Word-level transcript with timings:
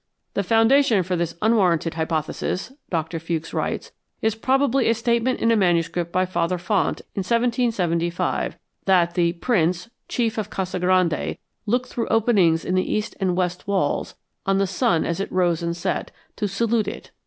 "The 0.33 0.41
foundation 0.41 1.03
for 1.03 1.15
this 1.15 1.35
unwarranted 1.43 1.93
hypothesis," 1.93 2.73
Doctor 2.89 3.19
Fewkes 3.19 3.53
writes, 3.53 3.91
"is 4.19 4.33
probably 4.33 4.89
a 4.89 4.95
statement 4.95 5.39
in 5.39 5.51
a 5.51 5.55
manuscript 5.55 6.11
by 6.11 6.25
Father 6.25 6.57
Font 6.57 7.01
in 7.13 7.19
1775, 7.19 8.57
that 8.85 9.13
the 9.13 9.33
'Prince,' 9.33 9.91
'chief' 10.07 10.39
of 10.39 10.49
Casa 10.49 10.79
Grande, 10.79 11.37
looked 11.67 11.89
through 11.89 12.07
openings 12.07 12.65
in 12.65 12.73
the 12.73 12.91
east 12.91 13.15
and 13.19 13.37
west 13.37 13.67
walls 13.67 14.15
'on 14.47 14.57
the 14.57 14.65
sun 14.65 15.05
as 15.05 15.19
it 15.19 15.31
rose 15.31 15.61
and 15.61 15.77
set, 15.77 16.09
to 16.35 16.47
salute 16.47 16.87
it.' 16.87 17.11